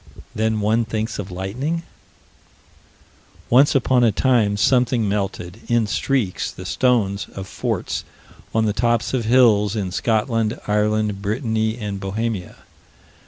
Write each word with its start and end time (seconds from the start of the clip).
Then 0.33 0.61
one 0.61 0.83
thinks 0.83 1.19
of 1.19 1.29
lightning? 1.29 1.83
Once 3.51 3.75
upon 3.75 4.03
a 4.03 4.11
time 4.11 4.57
something 4.57 5.07
melted, 5.07 5.59
in 5.67 5.85
streaks, 5.85 6.49
the 6.49 6.65
stones 6.65 7.27
of 7.35 7.47
forts 7.47 8.03
on 8.51 8.65
the 8.65 8.73
tops 8.73 9.13
of 9.13 9.25
hills 9.25 9.75
in 9.75 9.91
Scotland, 9.91 10.59
Ireland, 10.65 11.21
Brittany, 11.21 11.77
and 11.77 11.99
Bohemia. 11.99 12.55